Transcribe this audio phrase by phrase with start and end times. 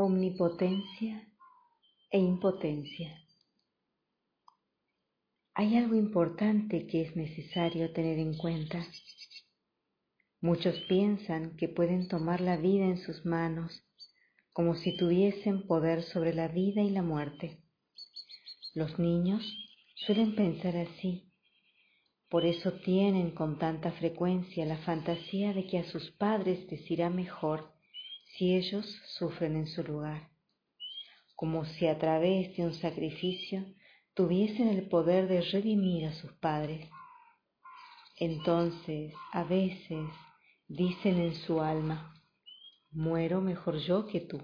[0.00, 1.28] omnipotencia
[2.12, 3.20] e impotencia.
[5.54, 8.86] Hay algo importante que es necesario tener en cuenta.
[10.40, 13.82] Muchos piensan que pueden tomar la vida en sus manos
[14.52, 17.58] como si tuviesen poder sobre la vida y la muerte.
[18.74, 19.42] Los niños
[19.96, 21.32] suelen pensar así,
[22.28, 27.10] por eso tienen con tanta frecuencia la fantasía de que a sus padres les irá
[27.10, 27.77] mejor
[28.38, 28.86] si ellos
[29.18, 30.28] sufren en su lugar,
[31.34, 33.64] como si a través de un sacrificio
[34.14, 36.88] tuviesen el poder de redimir a sus padres.
[38.16, 40.06] Entonces, a veces,
[40.68, 42.14] dicen en su alma,
[42.92, 44.40] muero mejor yo que tú.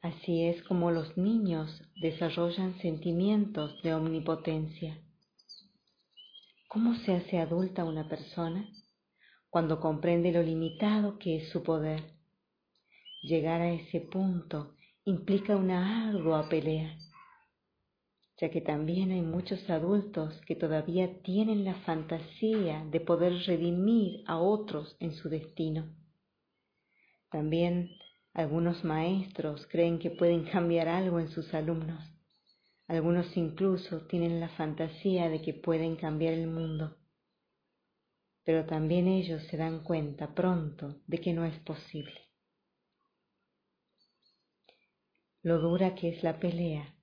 [0.00, 5.00] Así es como los niños desarrollan sentimientos de omnipotencia.
[6.66, 8.68] ¿Cómo se hace adulta una persona?
[9.48, 12.17] Cuando comprende lo limitado que es su poder
[13.28, 14.74] Llegar a ese punto
[15.04, 16.96] implica una ardua pelea,
[18.38, 24.38] ya que también hay muchos adultos que todavía tienen la fantasía de poder redimir a
[24.38, 25.94] otros en su destino.
[27.30, 27.90] También
[28.32, 32.02] algunos maestros creen que pueden cambiar algo en sus alumnos.
[32.86, 36.96] Algunos incluso tienen la fantasía de que pueden cambiar el mundo.
[38.42, 42.27] Pero también ellos se dan cuenta pronto de que no es posible.
[45.42, 46.94] Lo dura que es la pelea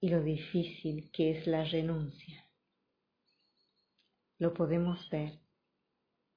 [0.00, 2.44] y lo difícil que es la renuncia.
[4.38, 5.40] Lo podemos ver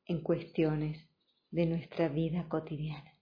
[0.06, 0.98] en cuestiones
[1.52, 3.14] de nuestra vida cotidiana.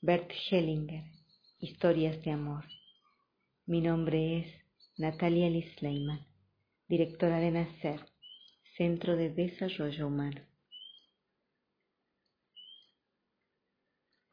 [0.00, 1.04] Bert Hellinger,
[1.58, 2.64] Historias de Amor.
[3.66, 4.54] Mi nombre es
[4.98, 6.26] Natalia Lisleiman,
[6.88, 8.00] directora de Nacer,
[8.76, 10.55] Centro de Desarrollo Humano.